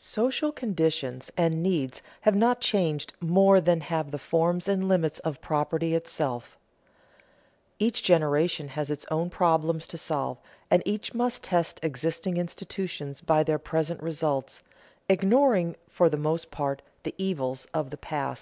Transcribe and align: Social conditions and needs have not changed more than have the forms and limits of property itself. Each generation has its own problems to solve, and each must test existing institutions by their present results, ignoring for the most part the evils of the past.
Social 0.00 0.50
conditions 0.50 1.30
and 1.36 1.62
needs 1.62 2.00
have 2.22 2.34
not 2.34 2.58
changed 2.62 3.12
more 3.20 3.60
than 3.60 3.82
have 3.82 4.12
the 4.12 4.18
forms 4.18 4.66
and 4.66 4.88
limits 4.88 5.18
of 5.18 5.42
property 5.42 5.94
itself. 5.94 6.56
Each 7.78 8.02
generation 8.02 8.68
has 8.68 8.90
its 8.90 9.04
own 9.10 9.28
problems 9.28 9.86
to 9.88 9.98
solve, 9.98 10.38
and 10.70 10.82
each 10.86 11.12
must 11.12 11.44
test 11.44 11.80
existing 11.82 12.38
institutions 12.38 13.20
by 13.20 13.42
their 13.42 13.58
present 13.58 14.02
results, 14.02 14.62
ignoring 15.06 15.76
for 15.86 16.08
the 16.08 16.16
most 16.16 16.50
part 16.50 16.80
the 17.02 17.14
evils 17.18 17.66
of 17.74 17.90
the 17.90 17.98
past. 17.98 18.36